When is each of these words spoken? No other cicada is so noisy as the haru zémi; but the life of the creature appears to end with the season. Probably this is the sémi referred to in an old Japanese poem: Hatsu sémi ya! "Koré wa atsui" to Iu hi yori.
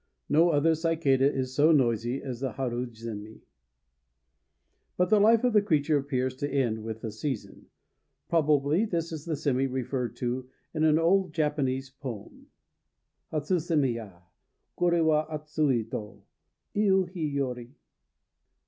No 0.29 0.49
other 0.49 0.73
cicada 0.73 1.31
is 1.31 1.53
so 1.53 1.71
noisy 1.71 2.23
as 2.23 2.39
the 2.39 2.53
haru 2.53 2.87
zémi; 2.87 3.41
but 4.97 5.11
the 5.11 5.19
life 5.19 5.43
of 5.43 5.53
the 5.53 5.61
creature 5.61 5.99
appears 5.99 6.35
to 6.37 6.49
end 6.51 6.83
with 6.83 7.01
the 7.01 7.11
season. 7.11 7.67
Probably 8.27 8.83
this 8.85 9.11
is 9.11 9.25
the 9.25 9.35
sémi 9.35 9.71
referred 9.71 10.15
to 10.15 10.49
in 10.73 10.85
an 10.85 10.97
old 10.97 11.33
Japanese 11.35 11.91
poem: 11.91 12.47
Hatsu 13.31 13.57
sémi 13.57 13.93
ya! 13.93 14.21
"Koré 14.75 15.05
wa 15.05 15.27
atsui" 15.27 15.87
to 15.91 16.23
Iu 16.73 17.05
hi 17.05 17.19
yori. 17.19 17.75